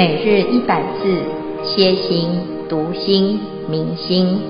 [0.00, 1.12] 每日一百字，
[1.62, 2.30] 歇心、
[2.70, 4.40] 读心、明心，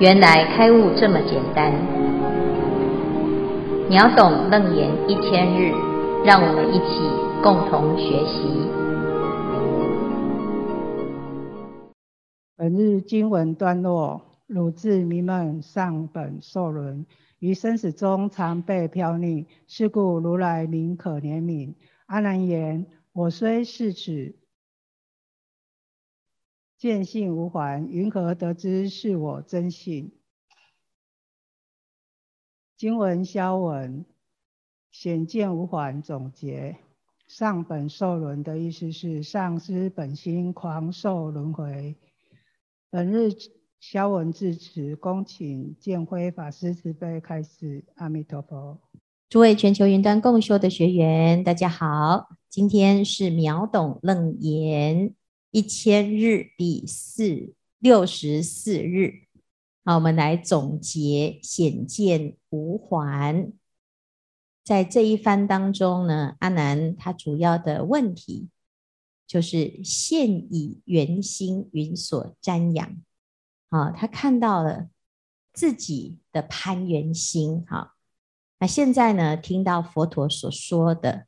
[0.00, 1.72] 原来开悟这么简单。
[3.88, 5.70] 秒懂楞严一千日，
[6.24, 6.98] 让我们一起
[7.44, 8.42] 共同学习。
[12.56, 17.06] 本日经文段落：汝自迷闷，上本受轮，
[17.38, 21.72] 于生死中常被飘溺，是故如来名可怜悯。
[22.06, 24.34] 阿难言：我虽是此。
[26.82, 30.10] 见性无还，云何得知是我真性？
[32.76, 34.04] 经文消文，
[34.90, 36.76] 显见无还总结。
[37.28, 41.96] 上本受轮的意思是丧失本心，狂受轮回。
[42.90, 43.28] 本日
[43.78, 47.84] 消文至此，恭请见辉法师慈悲开示。
[47.94, 48.80] 阿弥陀佛。
[49.28, 55.14] 诸位全球云端共修的学员，大家好，今天是秒懂楞严。
[55.52, 59.26] 一千日第四六十四日，
[59.84, 63.52] 好，我们来总结显见无还。
[64.64, 68.48] 在这一番当中呢，阿难他主要的问题
[69.26, 73.02] 就是现以圆心云所瞻仰，
[73.68, 74.88] 啊，他看到了
[75.52, 77.94] 自己的攀缘心，哈，
[78.58, 81.26] 那现在呢，听到佛陀所说的，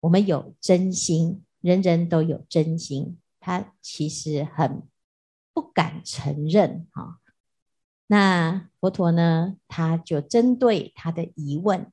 [0.00, 1.44] 我们有真心。
[1.62, 4.82] 人人都有真心，他其实很
[5.54, 7.20] 不敢承认哈。
[8.08, 11.90] 那佛陀呢，他就针对他的疑问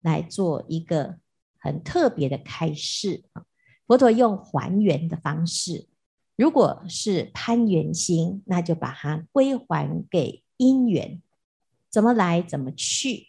[0.00, 1.18] 来做一个
[1.58, 3.44] 很特别的开示啊。
[3.86, 5.88] 佛陀用还原的方式，
[6.36, 11.20] 如果是攀缘心，那就把它归还给因缘，
[11.90, 13.28] 怎么来怎么去。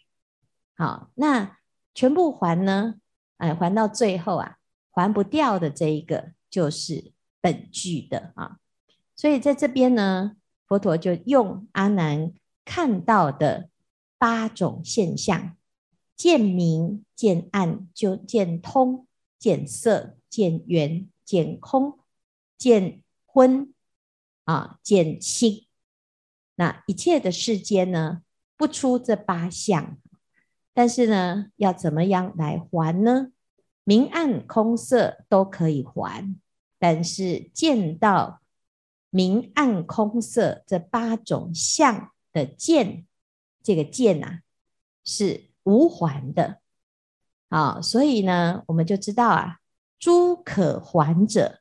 [0.76, 1.58] 好，那
[1.94, 2.94] 全部还呢？
[3.38, 4.58] 哎，还到最后啊。
[5.00, 8.58] 还不掉的这一个就是本具的啊，
[9.16, 12.32] 所以在这边呢，佛陀就用阿难
[12.64, 13.70] 看到的
[14.18, 15.56] 八种现象：
[16.16, 19.06] 见明、见暗、就见通、
[19.38, 21.98] 见色、见缘、见空、
[22.58, 23.72] 见昏
[24.44, 25.66] 啊、见心。
[26.56, 28.20] 那一切的世间呢，
[28.56, 29.96] 不出这八相，
[30.74, 33.32] 但是呢，要怎么样来还呢？
[33.90, 36.36] 明暗空色都可以还，
[36.78, 38.40] 但是见到
[39.10, 43.04] 明暗空色这八种相的见，
[43.64, 44.42] 这个见啊
[45.04, 46.60] 是无还的
[47.48, 49.58] 啊，所以呢，我们就知道啊，
[49.98, 51.58] 诸可还者，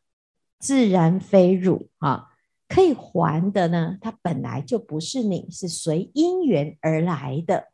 [0.60, 2.28] 自然非汝啊，
[2.68, 7.70] 可以还的呢，它本来就不是你，是随因缘而来的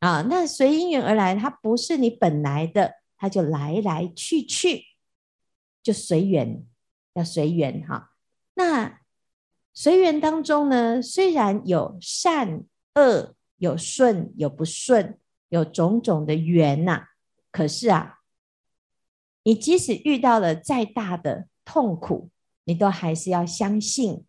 [0.00, 2.99] 啊，那随因缘而来，它不是你本来的。
[3.20, 4.86] 他就来来去去，
[5.82, 6.64] 就随缘，
[7.12, 8.12] 要随缘哈。
[8.54, 9.02] 那
[9.74, 12.64] 随缘当中呢，虽然有善
[12.94, 15.18] 恶，有顺有不顺，
[15.50, 17.08] 有种种的缘呐。
[17.52, 18.20] 可是啊，
[19.42, 22.30] 你即使遇到了再大的痛苦，
[22.64, 24.24] 你都还是要相信，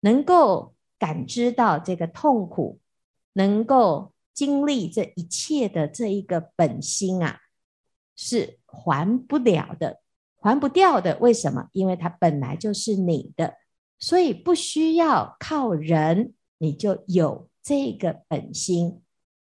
[0.00, 2.80] 能够感知到这个痛苦，
[3.34, 7.42] 能够经历这一切的这一个本心啊。
[8.16, 10.00] 是还不了的，
[10.40, 11.18] 还不掉的。
[11.18, 11.68] 为什么？
[11.72, 13.54] 因为它本来就是你的，
[13.98, 19.02] 所以不需要靠人，你就有这个本心，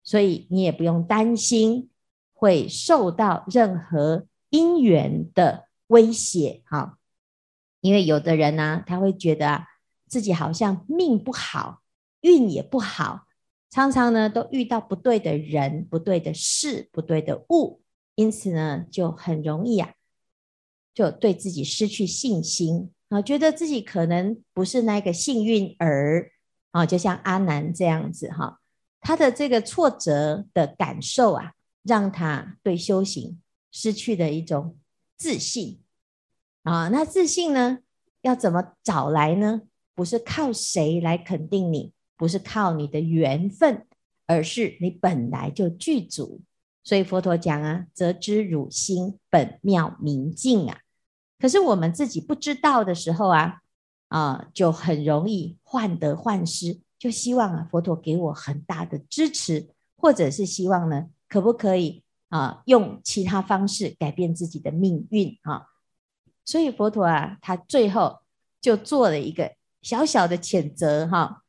[0.05, 1.91] 所以你也不用担心
[2.35, 6.63] 会受到任何因缘的威胁。
[6.67, 6.99] 哈，
[7.81, 9.67] 因为有的人呢、他会觉得啊，
[10.07, 11.81] 自己好像命不好，
[12.21, 13.27] 运也不好，
[13.71, 17.81] 常常呢都遇到不对的人、不对的事、不对的物。
[18.19, 19.95] 因此呢，就很容易啊，
[20.93, 26.33] 就对自己失去信心啊，觉得自己可能不是那个幸运儿
[26.73, 28.59] 啊，就像阿南这样子哈，
[29.01, 31.53] 他的这个挫折的感受啊，
[31.85, 34.77] 让他对修行失去了一种
[35.17, 35.79] 自信
[36.65, 36.89] 啊。
[36.89, 37.79] 那自信呢，
[38.23, 39.63] 要怎么找来呢？
[39.95, 43.87] 不是靠谁来肯定你，不是靠你的缘分，
[44.27, 46.41] 而是你本来就具足。
[46.89, 50.79] 所以佛陀讲啊，则知汝心本妙明净啊。
[51.39, 53.61] 可是我们自己不知道的时候啊，
[54.09, 59.69] 啊，就很容易患得患失，就希望啊，佛陀给我很大的支持，
[59.99, 65.67] 或者是希望呢，可不可以啊，用其他方式改变自己的命运啊？
[66.47, 68.21] 所以佛陀啊，他最后
[68.63, 71.43] 就做了一个小小的谴责哈。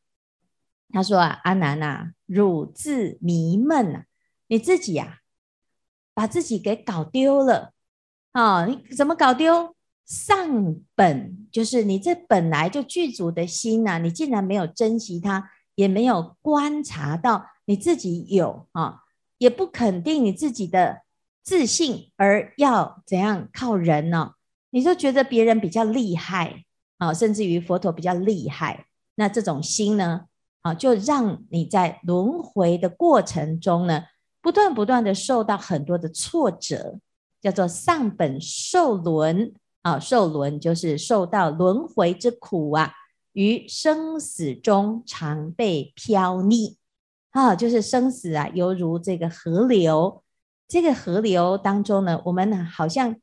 [0.89, 4.03] 他说啊，阿难啊，汝自迷闷啊，
[4.47, 5.18] 你自己呀。
[6.19, 7.71] 把自己给搞丢了，
[8.33, 9.73] 啊、你怎么搞丢？
[10.05, 19.03] 上本，就是你这本来就具足的心呐、你竟然没有珍惜它，也没有观察到你自己有啊，
[19.37, 21.03] 也不肯定你自己的
[21.41, 24.33] 自信，而要怎样靠人呢？
[24.71, 26.65] 你就觉得别人比较厉害
[26.97, 30.25] 啊，甚至于佛陀比较厉害，那这种心呢，
[30.63, 34.03] 啊，就让你在轮回的过程中呢，
[34.41, 36.99] 不断不断的受到很多的挫折，
[37.41, 39.53] 叫做丧本受轮。
[39.81, 42.91] 啊，受轮就是受到轮回之苦啊，
[43.33, 46.75] 于生死中常被飘溺。
[47.31, 50.21] 啊，就是生死啊，犹如这个河流，
[50.67, 53.15] 这个河流当中呢，我们呢好像。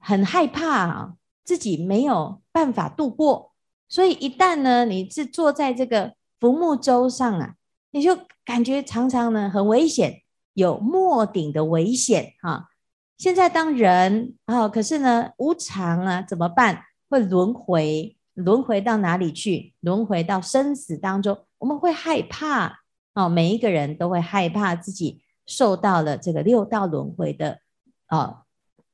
[0.00, 1.14] 很害怕啊，
[1.44, 3.50] 自己没有办法度过，
[3.88, 7.54] 所以一旦呢，你是坐在这个浮木舟上啊，
[7.90, 10.22] 你就感觉常常呢很危险，
[10.58, 12.68] 有没顶的危险哈。
[13.16, 16.82] 现在当人啊，可是呢无常啊，怎么办？
[17.08, 19.74] 会轮回，轮回到哪里去？
[19.78, 22.80] 轮回到生死当中，我们会害怕
[23.12, 27.60] 啊，每一个人都会害怕自己受到了这个六道轮回的
[28.06, 28.42] 啊。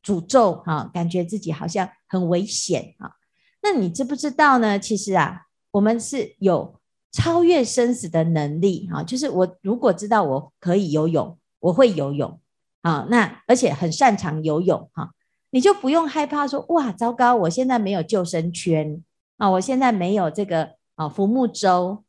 [0.04, 3.12] 诅咒哈，感觉自己好像很危险啊。
[3.62, 4.78] 那你知不知道呢？
[4.78, 6.78] 其实啊，我们是有
[7.10, 9.02] 超越生死的能力啊。
[9.02, 12.38] 就是我如果知道我可以游泳，我会游泳
[12.82, 13.06] 啊。
[13.08, 15.10] 那而且很擅长游泳哈，
[15.50, 19.02] 你就不用害怕说哇，糟糕，我现在没有救生圈
[19.38, 22.04] 啊，我现在没有这个啊浮木舟。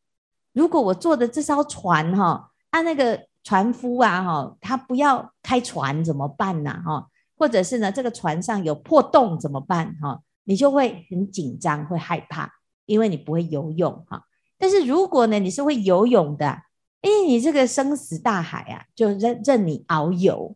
[0.53, 6.81] 如果我坐的这艘船哈，啊那个船夫啊哈，他不要开船怎么办呢？
[6.85, 7.07] 哈？
[7.37, 9.95] 或者是呢，这个船上有破洞怎么办？
[10.01, 12.49] 哈，你就会很紧张，会害怕，
[12.85, 14.23] 因为你不会游泳哈。
[14.57, 16.61] 但是如果呢，你是会游泳的，
[17.05, 20.55] 哎，你这个生死大海啊，就任任你遨游。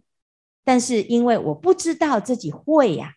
[0.63, 3.13] 但是因为我不知道自己会呀，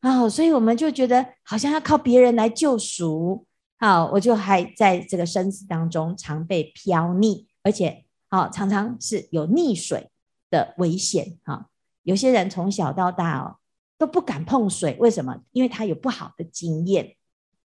[0.00, 3.46] 啊，所以我们就觉得好像要靠别人来救赎。
[3.78, 10.10] 好，我就还在这个生死当中常被飘溺，而且好常常是有溺水
[10.50, 11.70] 的危险哈。
[12.02, 13.56] 有些人从小到大哦
[13.96, 15.40] 都不敢碰水，为什么？
[15.52, 17.16] 因为他有不好的经验。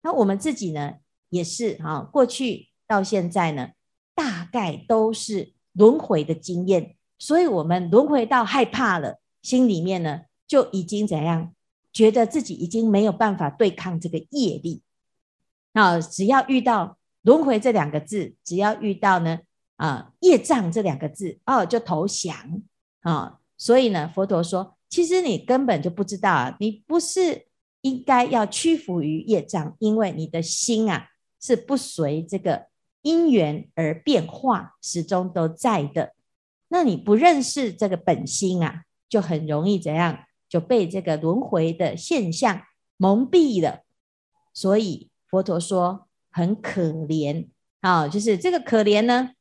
[0.01, 0.95] 那我们自己呢，
[1.29, 3.69] 也是哈，过去到现在呢，
[4.19, 11.53] 大概都是轮回的经验，所以我们轮回到害怕了，心里面呢就已经怎样，
[11.93, 14.81] 觉得自己已经没有办法对抗这个业力。
[15.71, 19.39] 那只要遇到轮回这两个字，只要遇到呢
[19.77, 22.61] 啊业障这两个字哦，就投降
[22.99, 23.39] 啊。
[23.57, 27.47] 所以呢，佛陀说，其实你根本就不知道啊，你不是
[27.81, 31.07] 应该要屈服于业障，因为你的心啊
[31.39, 32.67] 是不随这个
[33.01, 36.13] 因缘而变化，始终都在的。
[36.67, 42.61] 那你不认识这个本心啊，就很容易怎样就被这个轮回的现象
[42.97, 43.81] 蒙蔽了。
[44.53, 47.47] 所以佛陀说很可怜
[47.81, 49.31] 啊，就是这个可怜呢，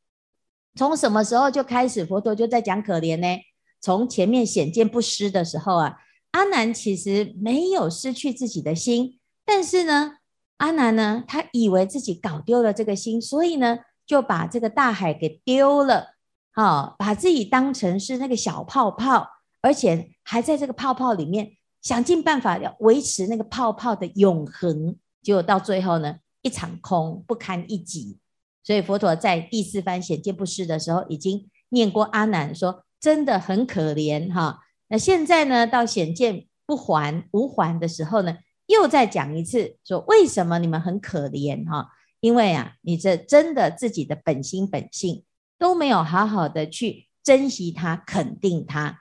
[0.74, 3.40] 从什么时候就开始，佛陀就在讲可怜呢？
[3.80, 5.98] 从前面显见不失的时候啊，
[6.32, 10.18] 阿难其实没有失去自己的心，但是呢，
[10.58, 16.14] 阿难呢，他以为自己搞丢了这个心，所以呢，就把这个大海给丢了，
[16.52, 19.26] 啊，把自己当成是那个小泡泡，
[19.62, 21.52] 而且还在这个泡泡里面
[21.82, 28.18] 想尽办法要维持那个泡泡的永恒，结果到最后呢，一场空，不堪一击。
[28.62, 32.84] 所以佛陀在第四番显见不失的时候，已经念过阿难说。
[33.00, 41.88] 真的很可怜哈，那现在呢，到显见不还无还的时候呢，又再讲一次，说为什么你们很可怜哈？
[42.20, 45.24] 因为啊，你这真的自己的本心本性
[45.58, 49.00] 都没有好好的去珍惜它、肯定它。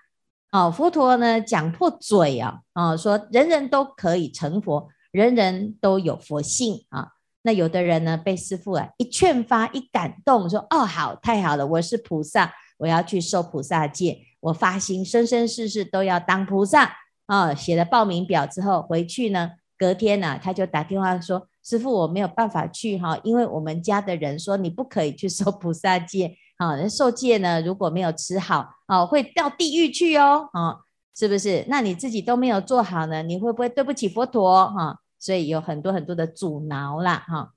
[0.51, 7.09] 哦，佛陀呢讲破嘴啊，啊，说人人都可以成佛，人人都有佛性啊。
[7.43, 12.53] 那有的人呢被师父啊一劝发一感动，说哦好，太好了，我是菩萨。
[12.79, 16.95] 我要去受菩萨戒，我发心生生世世都要当菩萨
[17.27, 17.53] 啊！
[17.53, 30.79] 写了报名表之后回去呢，隔天呢、啊、他就打电话说：“师父，我没有办法去哈，因为我们家的人说你不可以去受菩萨戒啊，受戒呢如果没有吃好啊，会掉地狱去哦，啊，
[31.15, 31.63] 是不是？
[31.67, 34.99] 那你自己都没有做好呢，你会不会对不起佛陀哈？
[35.19, 37.51] 所以有很多很多的阻挠啦哈。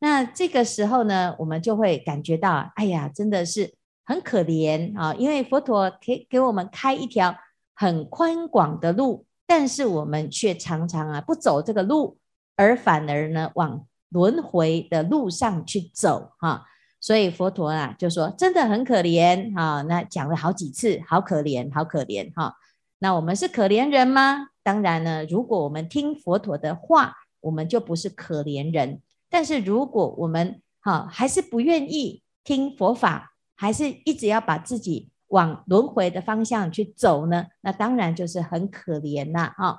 [0.00, 3.74] 那这个时候呢，我们就会感觉到，哎呀，真的是。
[4.04, 7.32] 很可怜啊，因为佛陀给给我们开一条
[7.82, 12.16] 很宽广的路，但是我们却常常啊不走这个路，
[12.54, 16.64] 而反而呢往轮回的路上去走哈。
[17.00, 19.82] 所以佛陀啊就说真的很可怜哈。
[19.82, 22.54] 那讲了好几次，好可怜，好可怜哈。
[23.00, 24.50] 那我们是可怜人吗？
[24.62, 29.02] 当然呢，如果我们听佛陀的话，我们就不是可怜人。
[29.28, 39.78] 但是如果我们哈还是不愿意听佛法，还是一直要把自己往轮回的方向去走呢，那当然就是很可怜呐啊。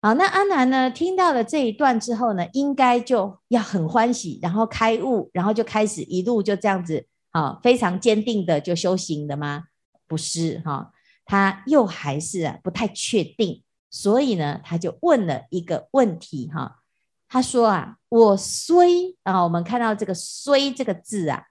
[0.00, 9.64] 好，那阿难呢，听到了这一段之后呢，应该就要很欢喜，然后开悟，然后就开始一路就这样子啊，非常坚定的就修行的吗？
[10.06, 10.92] 不是哈，
[11.24, 16.80] 他又还是不太确定，所以呢，他就问了一个问题哈。
[17.28, 21.46] 他说啊，我虽啊，我们看到这个“虽”这个字啊，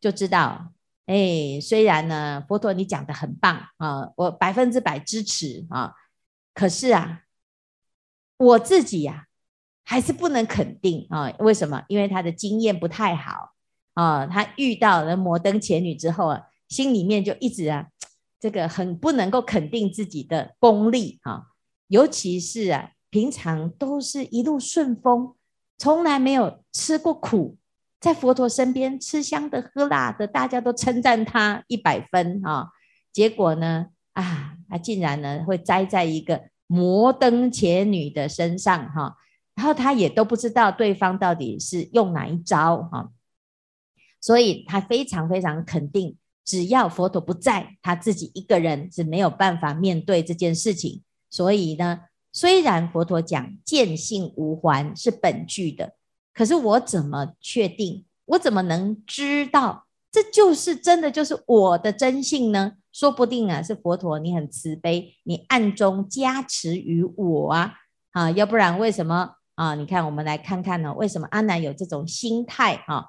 [0.00, 0.72] 就知道，
[1.06, 5.94] 哎，虽然呢，佛陀你讲的很棒啊，我百分之百支持啊，
[6.54, 7.22] 可是啊，
[8.36, 9.26] 我自己呀，
[9.84, 11.30] 还是不能肯定啊。
[11.38, 11.84] 为什么？
[11.88, 13.50] 因为他的经验不太好
[13.94, 17.88] 啊，他遇到了摩登伽女之后啊，心里面就一直啊，
[18.40, 21.46] 这个很不能够肯定自己的功力啊，
[21.88, 22.90] 尤其是啊。
[23.12, 25.34] 平常都是一路顺风，
[25.76, 27.58] 从来没有吃过苦，
[28.02, 32.68] 在佛陀身边吃香的喝辣的，大家都称赞他一百分啊。
[33.12, 39.16] 结果呢，啊，他竟然呢会栽在一个摩登伽女的身上哈，
[39.54, 43.10] 然后他也都不知道对方到底是用哪一招哈，
[44.20, 52.00] 所以他非常非常肯定，只要佛陀不在，他自己一个人是没有办法面对这件事情，所以呢。
[52.34, 55.92] 虽然佛陀讲见性无还是本具的，
[56.34, 58.04] 可是我怎么确定？
[58.26, 62.74] 我怎么能知道这就是真的就是我的真性呢？
[62.92, 67.74] 说不定啊，是佛陀你很慈悲，你暗中加持于我啊
[68.12, 68.30] 啊！
[68.30, 69.74] 要不然为什么啊？
[69.74, 73.06] 你看，我们来看看呢，为什么阿难有这种心态啊？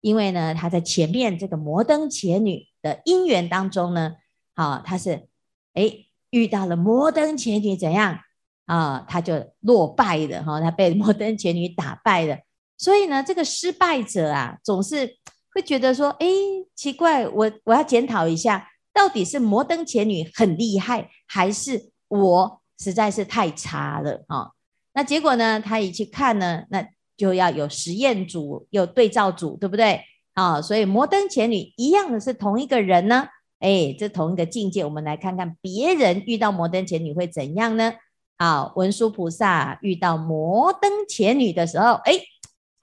[0.00, 4.14] 因为呢，他在前面这个摩登伽女的因缘当中呢，
[4.54, 5.28] 啊，他是
[5.74, 8.18] 哎遇到了摩登伽女怎样？
[8.64, 12.38] 啊，他就落败了哈，他被摩登伽女打败了。
[12.76, 15.16] 所以呢，这个失败者啊，总是
[15.54, 16.26] 会觉得说，哎，
[16.74, 24.50] 奇怪，我我要检讨一下，到底是摩登前女很厉害，还是我实在是太差了啊？
[24.92, 30.02] 那结果呢，他一去看呢，那就要有实验组，有对照组，对不对？
[30.34, 33.26] 啊，所以摩登前女一样的是同一个人呢，
[33.58, 37.94] 哎，这同一个境界，我们来看看别人遇到摩登前女会怎样呢？
[38.38, 42.20] 好，文殊菩萨遇到摩登前女的时候，哎，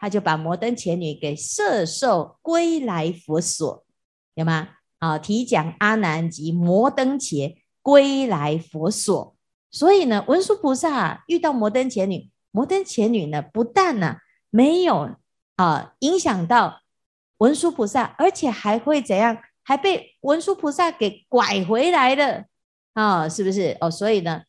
[0.03, 3.85] 他就把摩登伽女给摄受归来佛所，
[4.33, 4.67] 有吗？
[4.99, 9.33] 好，提讲阿难及摩登伽归来佛所。
[9.71, 14.17] 所以呢，文殊菩萨遇到摩登伽女，摩登伽女呢，不但呢
[14.49, 15.15] 没有
[15.55, 16.81] 啊影响到
[17.37, 19.37] 文殊菩萨，而且还会怎样？
[19.63, 22.43] 还被文殊菩萨给拐回来了
[22.91, 23.29] 啊？
[23.29, 23.77] 是不是？
[23.79, 24.41] 哦，所以呢。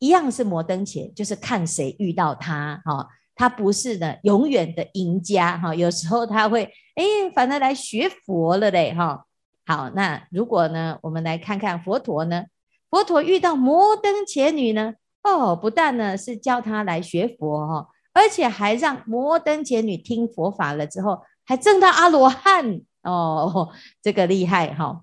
[0.00, 6.64] 一样是摩登伽，就是看谁遇到他哈，他不是呢永远的赢家哈，有时候他会
[6.96, 9.24] 哎，反而来学佛了嘞哈。
[9.64, 12.46] 好，那如果呢，我们来看看佛陀呢，
[12.90, 23.70] 佛陀遇到摩登伽女呢，哦，不但呢是叫他来学佛哈，而且还让摩登伽女听佛法了之后，还证到阿罗汉哦，
[24.02, 25.02] 这个厉害哈。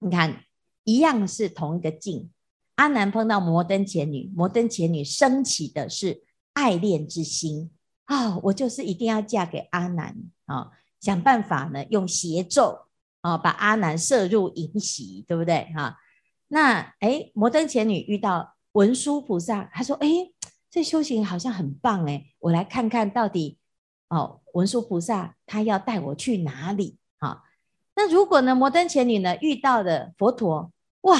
[0.00, 0.36] 你看，
[0.82, 2.28] 一样是同一个境。
[2.74, 7.70] 阿难碰到摩登伽女，摩登伽女升起的是爱恋之心
[8.04, 8.40] 啊、哦！
[8.44, 10.16] 我就是一定要嫁给阿难
[10.46, 12.86] 啊、想办法呢，用邪咒
[13.20, 15.96] 啊、把阿难摄入淫习，对不对哈、
[16.48, 20.08] 那哎，摩登伽女遇到文殊菩萨，他说：“哎，
[20.70, 23.58] 这修行好像很棒哎，我来看看到底
[24.08, 27.40] 哦，文殊菩萨他要带我去哪里啊、哦？
[27.96, 31.18] 那如果呢，摩登伽女呢遇到的佛陀，哇！”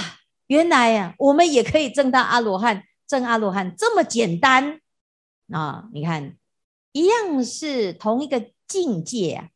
[0.49, 4.81] 原来呀、我们也可以证到阿罗汉，证阿罗汉这么简单
[5.51, 5.89] 啊！
[5.93, 6.37] 你看，
[6.93, 9.49] 一样是同一个境界啊，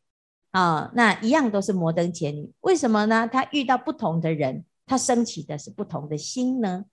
[0.51, 3.29] 啊，那一样都是摩登伽女，为什么呢？
[3.31, 6.85] 她遇到不同的人，她升起的是不同的心呢？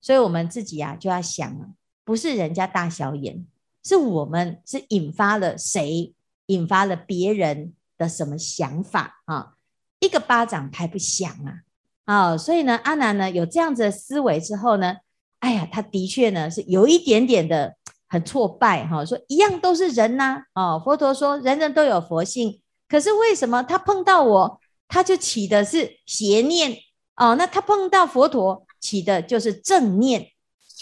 [0.00, 1.70] 所以我们自己啊，就要想啊，
[2.04, 3.46] 不是人家大小眼，
[3.82, 6.14] 是我们是引发了谁，
[6.46, 9.54] 引发了别人的什么想法啊？
[10.00, 11.62] 一个巴掌拍不响啊！
[12.04, 14.98] 啊、所以呢，阿南呢有这样子的思维之后呢，
[15.40, 17.75] 哎呀，他的确呢是有一点点的
[18.08, 26.76] 很挫败哈、哦，说一样都是人呐、哦，佛陀说人人都有佛性，可是为什么他碰到我，他就起的是邪念
[27.16, 27.34] 哦？
[27.34, 30.28] 那他碰到佛陀起的就是正念，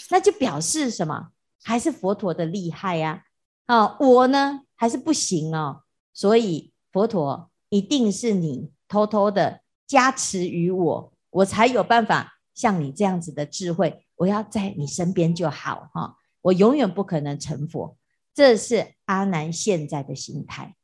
[0.09, 1.29] 那就表示什么？
[1.63, 3.23] 还是佛陀的厉害呀、
[3.65, 3.85] 啊？
[3.85, 5.81] 哦，我呢还是不行哦，
[6.13, 11.11] 所以佛陀一定是你偷偷的加持于我。
[11.31, 17.97] 我才有办法像你这样子的智慧，我要在你身边就好哈，我永远不可能成佛。
[18.33, 20.75] 这是阿难现在的心态。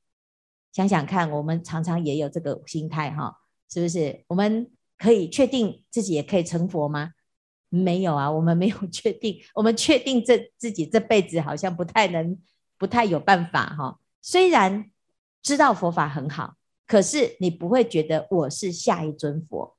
[0.72, 3.38] 想想看，我们常常也有这个心态哈，
[3.70, 4.24] 是不是？
[4.28, 7.12] 我们可以确定自己也可以成佛吗？
[7.70, 12.40] 没有啊，我们没有 确定，我们确定这自己这辈子好像不太能，
[12.78, 14.00] 不太有办法哈。
[14.22, 14.90] 虽然
[15.44, 16.56] 知道佛法很好，
[16.88, 19.76] 可是你不会觉得我是下一尊佛，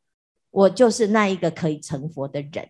[0.50, 2.68] 我就是那一个可以成佛的人。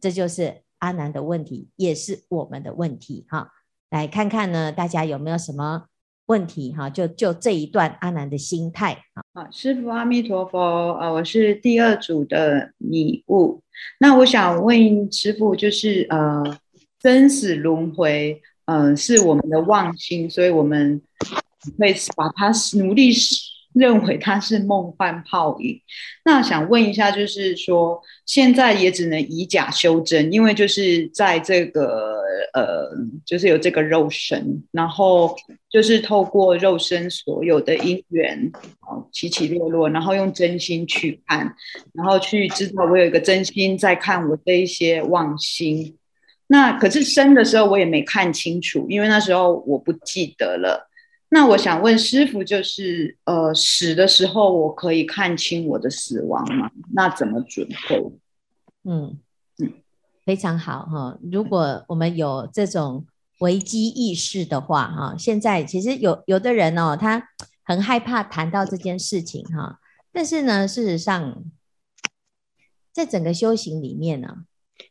[0.00, 3.50] 这就是阿难的问题，也是我们的问题哈。
[3.90, 5.84] 来看看呢，大家有没有什么
[6.26, 6.90] 问题哈？
[6.90, 9.48] 就就这一段阿难的心态啊。
[9.50, 13.62] 师父阿弥陀佛，呃，我是第二组的礼物。
[14.00, 16.42] 那我想问师父，就是呃，
[17.00, 21.00] 生死轮回，呃，是我们的妄心，所以我们
[21.78, 23.12] 会把它努力。
[23.76, 25.78] 认为它是梦幻泡影，
[26.24, 32.22] 那想问一下，就是说现在也只能以假修真，因为就是在这个
[32.54, 32.88] 呃，
[33.26, 35.36] 就是有这个肉身，然后
[35.68, 38.50] 就是透过肉身所有的因缘
[38.88, 41.54] 哦，起起落落，然后用真心去看，
[41.92, 45.98] 然后去知道我有一个真心在看我这一些妄心。
[46.46, 50.88] 那可是生的时候我也没看清楚，因为那时候我不记得了。
[51.28, 56.70] 那我想问师傅，就是呃，死的时候我可以看清我的死亡吗？
[56.92, 58.00] 那怎么准备？
[58.84, 59.18] 嗯
[59.58, 59.72] 嗯，
[60.24, 61.18] 非常好哈。
[61.32, 63.04] 如果我们有这种
[63.40, 67.28] 危机意识的话哈，现在其实有有的人哦，他
[67.64, 69.80] 很害怕谈到这件事情哈。
[70.12, 71.42] 但是呢，事实上，
[72.92, 74.44] 在整个修行里面呢，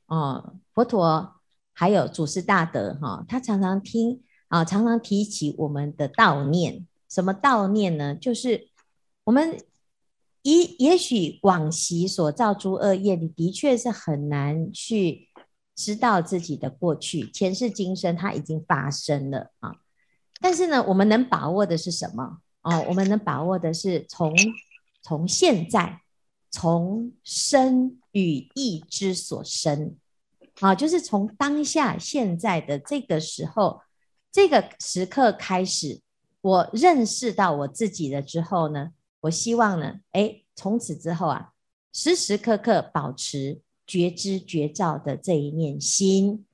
[0.08, 1.36] 哦，佛陀
[1.72, 4.22] 还有祖师大德哈，他常常听。
[4.48, 8.14] 啊，常常提起我们的悼念，什么悼念呢？
[8.16, 8.70] 就是
[9.24, 9.58] 我们
[10.44, 15.30] 也也许往昔所造诸恶业，你的确是很难去
[15.76, 19.78] 知道自己的过去前世今生，它已经发生了啊。
[20.40, 22.38] 但是呢，我们能把握的是什么？
[22.62, 24.32] 哦，我们能把握的是从
[25.02, 26.02] 从现在，
[26.52, 29.96] 从身语意之所生
[30.60, 33.82] 啊，就是从当下现在的这个时候。
[34.36, 36.02] 这个时刻开始，
[36.42, 41.54] 我认识到我自己了之后呢，我希望呢，哎，从此之后啊，
[41.94, 46.46] 时时刻刻保持觉知觉照的这一念心，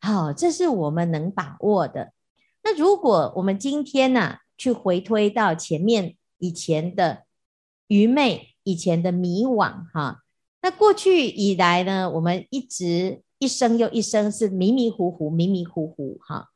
[0.00, 2.12] 好，这是我们能把握的。
[2.62, 7.24] 那如果我们今天呢、啊，去回推到前面以前的
[7.88, 10.22] 愚昧，以前的迷惘，哈，
[10.62, 16.50] 那过去以来呢，我们一直一生又一生是迷迷糊糊，迷迷糊糊，哈。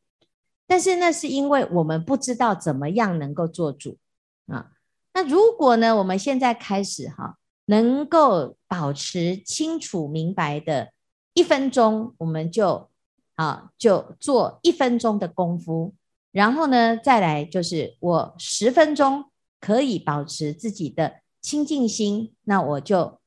[0.72, 3.98] 但是那是因为我们不知道怎么样能够做主
[4.46, 4.70] 啊。
[5.12, 10.90] 那如果呢，我们现在开始哈，能够保持清楚明白的
[11.34, 12.88] 一分钟，我们就
[13.34, 15.92] 啊就做一分钟的功夫，
[16.30, 19.26] 然后呢，再来就是我十分钟
[19.60, 23.20] 可以保持自己的清净心，那我就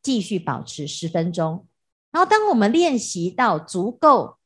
[0.00, 1.66] 继续保持十分钟。
[2.10, 4.38] 然后当我们练习到足够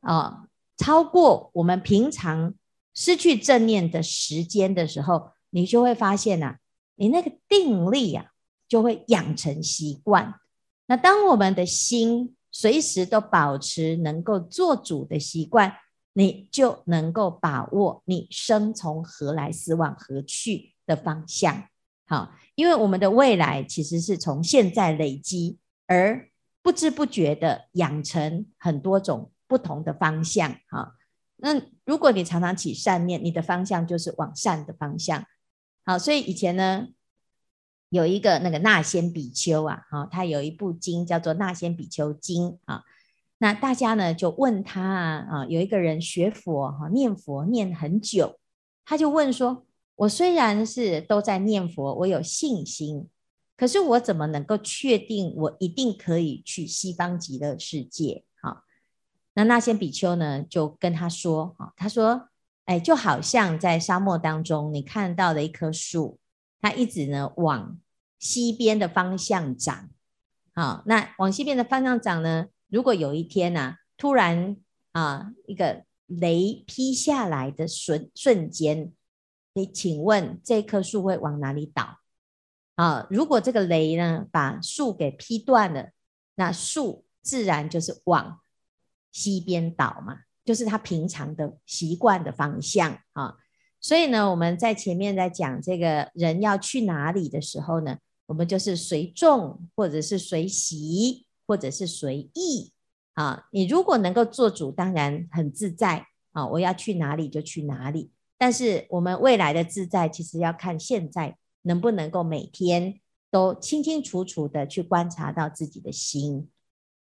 [0.00, 0.46] 啊。
[0.80, 2.54] 超过我们平常
[2.94, 6.58] 失去正念的时间的时候，你就会发现呐、啊，
[6.94, 8.30] 你那个定力啊，
[8.66, 10.36] 就会养成习惯。
[10.86, 15.76] 那当我们的心随时都保持能够做主的习惯，
[16.14, 21.68] 你就能够把握你生从何来，死往何去的方向。
[22.06, 26.30] 好，因为我们的未来其实是从现在累积，而
[26.62, 29.30] 不知不觉的养成很多种。
[29.50, 30.94] 不同的方向，哈，
[31.38, 35.26] 那如果你常常起善念，你的方向就是往善的方向，
[35.84, 36.86] 好，所以以前呢，
[37.88, 42.84] 有一个那个那仙比丘啊，哈，他有一部经叫做《那仙比丘经》啊，
[43.38, 48.38] 那大家呢就问他啊，啊有一个人学佛哈，念佛念很久，
[48.84, 53.08] 他就问说：我虽然是都在念佛，我有信心，
[53.56, 58.24] 可是我怎么能够确定我一定可以去西方极乐世界？
[59.40, 62.28] 那那些比丘呢，就跟他说：“啊，他说，
[62.66, 66.18] 哎，就好像在沙漠当中，你看到的一棵树，
[66.60, 67.78] 它一直呢往
[68.18, 69.88] 西边的方向长。
[70.52, 74.58] 好，那往西边的方向长呢，如果有一天呢、啊，突然
[74.92, 78.92] 啊，一个雷劈下来的瞬瞬间，
[79.54, 81.96] 你请问这棵树会往哪里倒？
[82.74, 85.88] 啊，如果这个雷呢把树给劈断了，
[86.34, 88.38] 那树自然就是往。”
[89.12, 93.36] 西边倒嘛，就是他平常的习惯的方向啊。
[93.80, 97.96] 所以呢，我们在前面在讲这个人要去哪里的时候呢，
[98.26, 102.72] 我们就是随众，或者是随喜，或者是随意
[103.14, 103.46] 啊。
[103.52, 106.46] 你如果能够做主，当然很自在啊。
[106.46, 108.10] 我要去哪里就去哪里。
[108.36, 116.50] 但是我们未来的自在，其实要看现在能不能够每天都清清楚楚的去观察到自己的心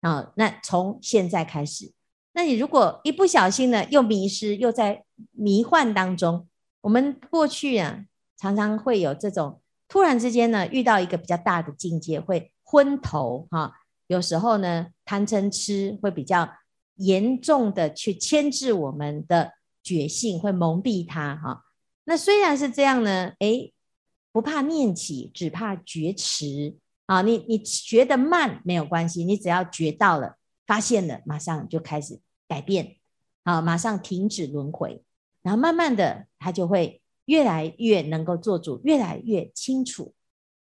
[0.00, 0.32] 啊。
[0.37, 1.92] 那从现在开始，
[2.32, 6.46] 那你如果一不小心呢，又迷失，又在迷幻当中，
[6.82, 8.04] 我们过去啊，
[8.37, 9.61] 常常会有这种。
[9.88, 13.72] 突然之间呢，遇到一个比较大的境界，会昏头哈。
[14.06, 16.48] 有时候呢，贪嗔痴会比较
[16.96, 21.64] 严重的去牵制我们的觉性，会蒙蔽它哈。
[22.04, 23.72] 那虽然是这样呢，诶，
[24.30, 26.76] 不怕念起，只怕觉迟
[27.09, 27.23] 啊。
[27.23, 32.97] 你你觉得慢没有关系，你只要觉到了，发现了，马上就开始改变，
[33.42, 35.03] 啊，马上停止轮回，
[35.42, 37.03] 然后慢慢的，他就会。
[37.29, 40.14] 越来越能够做主，越来越清楚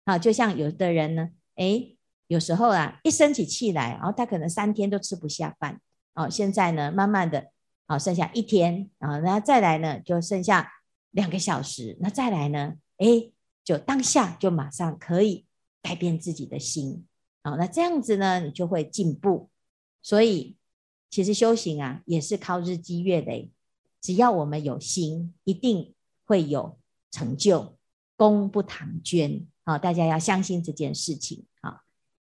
[0.03, 0.17] 啊！
[0.17, 5.79] 就像有的人呢，诶，有时候啊，一生起气来，然后他可能三天都吃不下饭
[6.13, 6.29] 哦。
[6.29, 7.51] 现在呢，慢慢的，
[7.85, 10.69] 啊，剩下一天啊，然后再来呢，就剩下
[11.11, 13.31] 两个小时，那再来呢，诶，
[13.63, 15.45] 就当下就马上可以
[15.87, 17.05] 改变自己的心
[17.43, 17.55] 啊。
[17.55, 19.49] 那这样子呢，你就会进步。
[20.01, 20.57] 所以，
[21.09, 23.51] 其实修行啊，也是靠日积月累，
[24.01, 25.93] 只要我们有心，一定。
[26.29, 26.77] 会有
[27.09, 27.77] 成就，
[28.17, 29.47] 功不唐捐。
[29.63, 31.45] 好，大家要相信这件事情。
[31.61, 31.83] 好，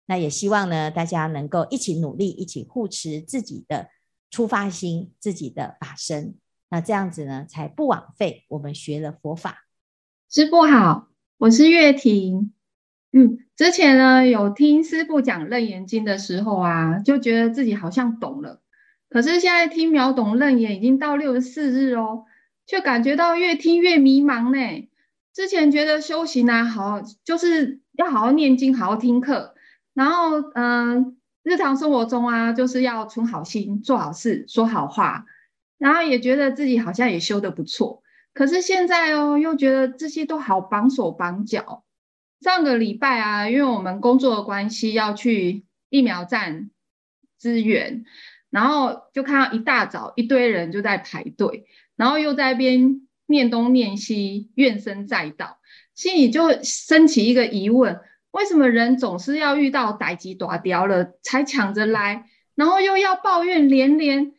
[0.06, 3.90] 那也希望呢，大家能够一起努力，一起护持自己的
[4.32, 6.38] 出发心，自己的法身。
[6.70, 9.66] 那这样子呢，才不枉费我们学了佛法。
[10.30, 12.54] 师父好，我是月婷。
[13.12, 18.62] 嗯，之前呢有听师傅讲《楞严经》的时候啊，就觉得自己好像懂了。
[19.10, 22.26] 可是现在听秒懂楞严已经到六十四日哦。
[22.70, 24.88] 却感觉到越听越迷茫呢。
[25.34, 29.56] 之前觉得修行啊，好就是要好好念经，好好听课，
[29.96, 35.26] 然后嗯、日常生活中啊，就是要存好心，做好事，说好话，
[35.80, 38.04] 然后也觉得自己好像也修得不错。
[38.36, 41.84] 可是现在哦，又觉得这些都好绑手绑脚。
[42.42, 46.70] 上个礼拜啊，因为我们工作的关系要去疫苗站
[47.38, 48.06] 支援，
[48.50, 51.66] 然后就看到一大早一堆人就在排队。
[51.96, 55.60] 然后又在那边念东念西，怨声载道，
[55.94, 58.00] 心里就升起一个疑问：
[58.32, 62.24] 为什么人总是要遇到代志大条了才抢着来，
[62.56, 64.32] 然后又要抱怨连连，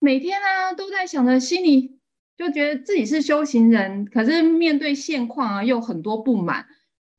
[0.00, 2.00] 每天啊都在想着，心里
[2.36, 6.66] 就觉得自己是修行人，可是面对现况啊又很多不满，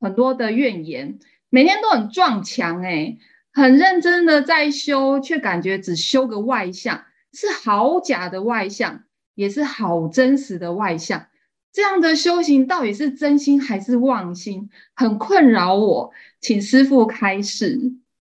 [0.00, 1.18] 很多的怨言，
[1.50, 3.18] 每天都很撞墙诶，
[3.52, 9.02] 很认真的在修，却感觉只修个外相，是好假的外相。
[9.36, 11.26] 也是好真实的外相，
[11.70, 17.78] 这样的修行到底是真心还是妄心，很困扰我，请师父开示。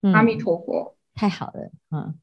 [0.02, 2.14] 嗯、阿弥陀佛，太好了，嗯，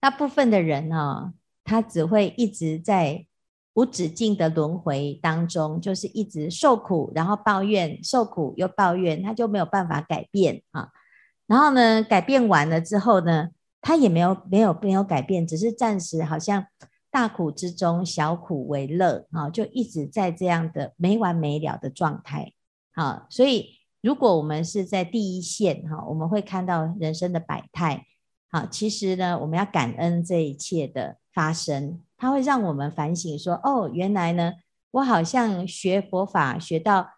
[0.00, 1.32] 大部分的人呢、哦，
[1.64, 3.26] 他只会一直在
[3.78, 10.88] 无止境的轮回当中，就是一直受苦，然后抱怨，受苦又抱怨，他就没有办法改变啊。
[11.46, 16.66] 然后呢，改变完了之后呢，他也没有没有没有改变，只是暂时好像。
[17.10, 22.52] 大苦之中，小苦为乐啊，就一直在这样的没完没了的状态。
[22.92, 28.04] 好，所以如果我们是在第一线哈，我们会看到人生的百态。
[28.50, 34.52] 好，其实呢，我们要感恩这一切的发生，它会让我们反省说：哦，原来呢，
[34.90, 37.08] 我好像学佛法学到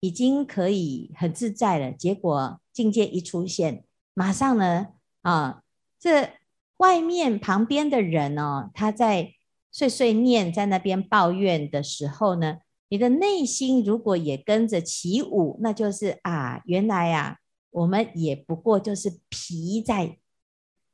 [0.00, 4.88] 已经可以很自在了，结果境界一出现，马上呢，
[5.22, 5.62] 啊，
[5.98, 6.32] 这
[6.76, 9.32] 外面旁边的人哦，他在。
[9.70, 12.56] 碎碎念在那边抱怨的时候呢，
[12.88, 17.36] 你的内心如果也跟着起舞，那就是啊，原来啊，
[17.70, 20.16] 我们也不过就是皮在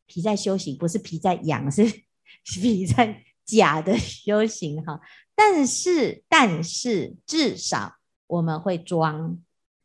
[0.06, 1.84] 皮在修行，不是皮在养， 是
[2.44, 5.00] 皮在假的修行哈。
[5.34, 7.94] 但是，但是至少
[8.26, 9.38] 我们会装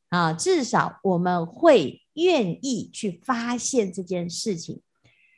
[0.09, 4.81] 啊，至少我们会愿意去发现这件事情。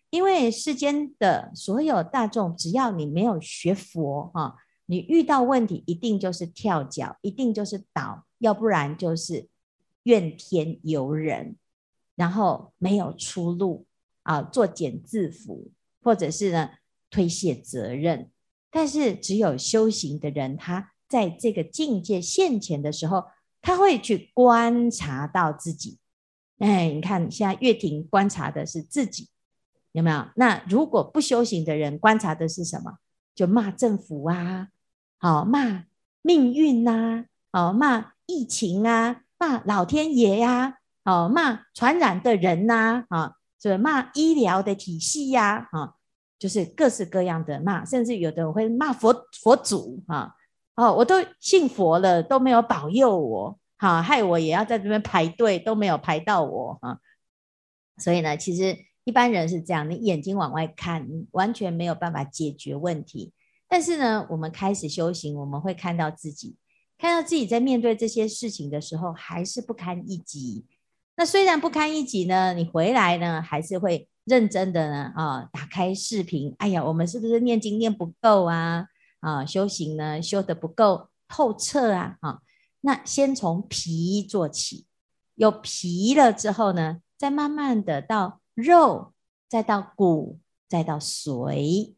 [0.10, 9.48] 因为世间的所有大众，只要你没有学佛哈，你遇到问题一定就是跳脚，一定就是倒，要不然就是
[10.04, 11.56] 怨天尤人，
[12.16, 13.86] 然后没有出路
[14.24, 15.70] 啊，作茧自缚，
[16.04, 16.72] 或者是呢
[17.12, 18.32] 推卸责任。
[18.72, 23.26] 但是只有修行的人，他在这个境界现前的时候，
[23.62, 26.00] 他会去观察到自己。
[26.58, 29.30] 哎，你看现在月婷观察的是自己。
[29.92, 30.26] 有没有？
[30.38, 32.94] 那如果不修行的人观察的是什么？
[33.36, 34.70] 就骂政府啊，
[35.20, 35.86] 好骂
[36.22, 45.96] 命运呐，好骂疫情啊，骂老天爷呀，哦，骂传染的人呐，啊，是骂医疗的体系呀，啊，
[46.42, 50.36] 就是各式各样的骂，甚至有的人会骂佛佛祖，哈，
[50.74, 57.00] 哦，我都信佛了，都没有保佑我，哈，害我也要在这边排队，都没有排到我，哈，
[57.98, 63.32] 所以呢，其实一般人是这样，你眼睛往外看，完全没有办法解决问题。
[63.68, 66.56] 但是呢，我们开始修行，我们会看到自己，
[66.98, 70.66] 看到自己在面对这些事情的时候，还是不堪一击。
[71.16, 78.88] 那虽然不堪一击呢，你回来呢，还是会认真的呢啊，打开视频，哎呀，我们是不是念经念不够啊？
[79.20, 82.18] 啊，修行呢修得不够透彻啊？
[82.22, 82.42] 啊，
[82.82, 84.86] 那先从皮做起，
[85.36, 89.14] 有皮了之后呢，再慢慢的到肉，
[89.48, 91.94] 再到骨，再到髓，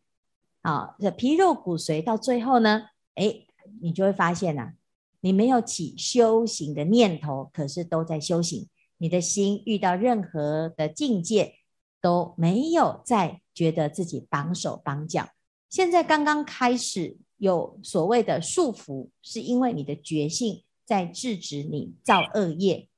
[0.61, 2.83] 啊，这皮肉骨髓到最后呢，
[3.15, 3.45] 哎，
[3.81, 4.73] 你就会发现啊，
[5.21, 8.67] 你没有起修行的念头，可是都在修行。
[8.97, 11.55] 你的心遇到任何的境界
[12.03, 15.29] 都没有再觉得自己绑手绑脚。
[15.69, 22.89] 现在刚刚开始有所谓的束缚，是因为你的觉性在制止你造恶业，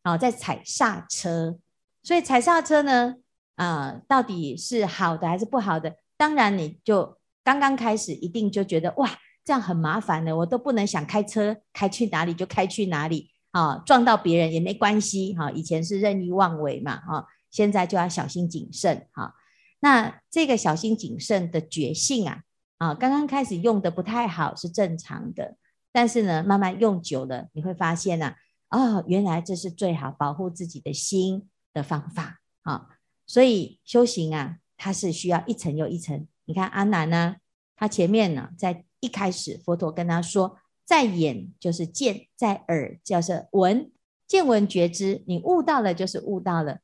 [0.00, 1.58] 啊，在踩刹车。
[2.02, 3.16] 所以踩刹车呢，
[3.56, 5.96] 啊，到底是好的还是不好的？
[6.16, 9.10] 当然，你就刚刚开始一定就觉得哇，
[9.44, 13.30] 这样很麻烦的，我都不能想开车开去哪里就开去哪里。
[13.50, 15.48] 啊，撞到别人也没关系哈。
[15.52, 17.24] 以前是任意妄为嘛，哈，
[17.54, 19.36] 现在就要小心谨慎哈。
[19.78, 22.42] 那这个小心谨慎的觉性啊，
[22.78, 25.56] 啊，刚刚开始用的不太好是正常的，
[25.92, 28.34] 但是呢，慢慢用久了，你会发现呢，
[28.70, 32.88] 哦，原来这是最好保护自己的心的方法啊。
[33.28, 36.26] 所以修行啊，它是需要一层又一层。
[36.46, 37.36] 你看阿难呢，
[37.76, 40.58] 他前面呢，在一开始佛陀跟他说。
[40.86, 43.90] 在眼就是见，在耳就是闻，
[44.28, 46.80] 见闻觉知，你悟到了就是悟到了。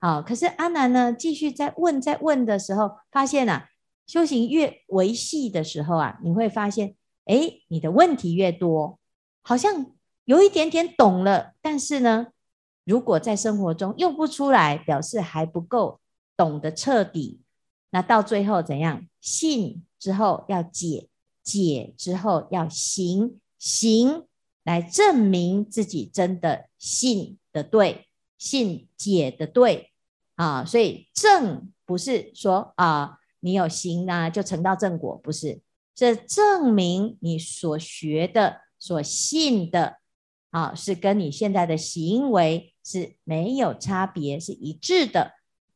[0.00, 3.68] 好，可是阿难呢，继续在问，在问的时候，发现啊，
[4.06, 8.98] 修行越维系的时候啊，你会发现，哎，你的问题越多，
[9.42, 9.92] 好像
[10.24, 12.28] 有一点点懂了，但是呢，
[12.84, 16.00] 如果在生活中用不出来，表示还不够
[16.36, 17.40] 懂得彻底。
[17.90, 19.06] 那到最后怎样？
[19.20, 21.08] 信之后要解。
[21.40, 24.26] 解之后要行，行
[24.64, 28.06] 来证明自己真的信的对，
[28.38, 29.90] 信解的对
[30.36, 35.60] 啊，所以正不是说啊，你有行啊就成到正果，不是，
[35.94, 39.98] 这证明你所学的、所信的
[40.50, 45.32] 啊，是跟你现在的行为是没有差别，是一致的，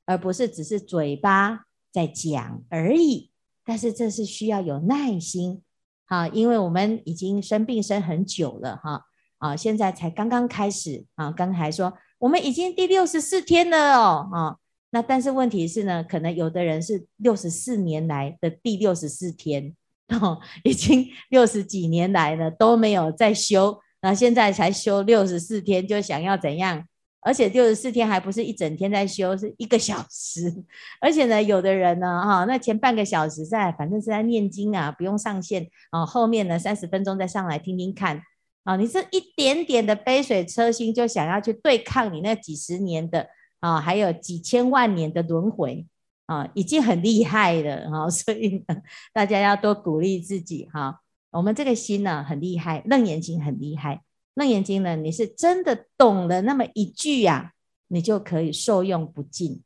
[0.07, 3.31] 而不是只是嘴巴在讲而已。
[3.65, 5.63] 但是这是需要有耐心，
[6.07, 9.05] 啊，因为我们已经生病生很久了，哈，
[9.39, 14.57] 啊，现在才刚刚开始，啊，刚才说我们已经第六十四天了哦，啊，
[14.91, 19.75] 那但是问题是呢，可能有的人是六十四年来的第六十四天，
[20.21, 26.85] 哦， 已经六十几年来了都没有再修，那现在才修六十四天，就想要怎样？
[27.23, 30.65] 而且六十四天还不是一整天在修，是一个小时。
[31.03, 36.07] 而且呢，有的人呢，哈，那前半个小时在，反正是在念经啊，不用上线啊。
[36.07, 38.23] 后面呢，三十分钟再上来听听看
[38.65, 38.77] 啊。
[38.77, 43.29] 你这一点点的杯水车薪，就想要去对抗你那几十年的
[43.61, 45.87] 啊，还有几千万年的轮回
[46.27, 48.09] 啊，已经很厉害了啊。
[48.11, 48.65] 所以，
[49.13, 51.01] 大家要多鼓励自己哈。
[51.31, 54.03] 我们这个心呢，很厉害，楞严经很厉害。
[54.35, 57.53] 楞严经呢，你是真的懂了那么一句呀，
[57.89, 59.63] 你就可以受用不尽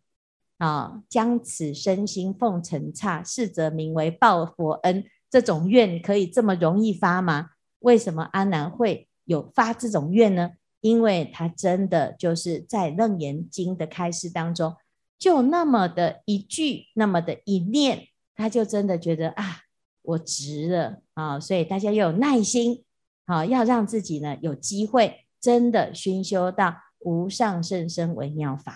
[0.58, 1.02] 啊！
[1.08, 5.04] 将此身心奉尘刹，是则名为报佛恩。
[5.30, 7.50] 这种愿可以这么容易发吗？
[7.86, 10.50] 为什么阿难会有发这种愿呢？
[10.80, 14.74] 因为他真的就是在楞严经的开示当中，
[15.16, 19.60] 就那么的一句，那么的一念，他就真的觉得啊，
[20.02, 21.38] 我值了啊！
[21.38, 22.82] 所以大家要有耐心。
[23.24, 28.74] 好，要让自己呢有机会真的熏修到无上甚深微妙法。